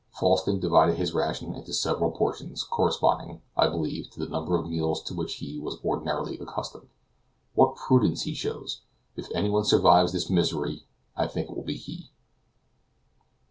Falsten 0.09 0.59
divided 0.59 0.95
his 0.97 1.13
ration 1.13 1.53
into 1.53 1.73
several 1.73 2.09
portions, 2.09 2.63
corresponding, 2.63 3.39
I 3.55 3.67
believe, 3.67 4.09
to 4.09 4.19
the 4.19 4.27
number 4.27 4.57
of 4.57 4.67
meals 4.67 5.03
to 5.03 5.13
which 5.13 5.35
he 5.35 5.59
was 5.59 5.77
ordinarily 5.85 6.39
accustomed. 6.39 6.89
What 7.53 7.75
prudence 7.75 8.23
he 8.23 8.33
shows! 8.33 8.81
If 9.15 9.29
any 9.35 9.51
one 9.51 9.63
survives 9.63 10.11
this 10.11 10.27
misery, 10.27 10.87
I 11.15 11.27
think 11.27 11.51
it 11.51 11.55
will 11.55 11.61
be 11.61 11.77
he. 11.77 12.09